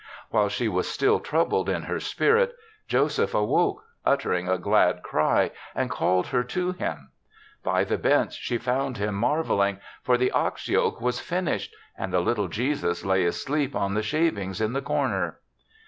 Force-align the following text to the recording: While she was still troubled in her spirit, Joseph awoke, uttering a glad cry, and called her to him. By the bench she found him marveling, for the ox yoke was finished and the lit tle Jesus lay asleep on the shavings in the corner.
While 0.31 0.49
she 0.49 0.67
was 0.67 0.89
still 0.89 1.19
troubled 1.19 1.69
in 1.69 1.83
her 1.83 1.99
spirit, 1.99 2.55
Joseph 2.87 3.35
awoke, 3.35 3.83
uttering 4.03 4.49
a 4.49 4.57
glad 4.57 5.03
cry, 5.03 5.51
and 5.75 5.91
called 5.91 6.25
her 6.29 6.43
to 6.43 6.71
him. 6.71 7.11
By 7.61 7.83
the 7.83 7.99
bench 7.99 8.33
she 8.33 8.57
found 8.57 8.97
him 8.97 9.13
marveling, 9.13 9.79
for 10.01 10.17
the 10.17 10.31
ox 10.31 10.67
yoke 10.67 11.01
was 11.01 11.19
finished 11.19 11.75
and 11.95 12.11
the 12.11 12.19
lit 12.19 12.37
tle 12.37 12.47
Jesus 12.47 13.05
lay 13.05 13.25
asleep 13.25 13.75
on 13.75 13.93
the 13.93 14.01
shavings 14.01 14.59
in 14.59 14.73
the 14.73 14.81
corner. 14.81 15.37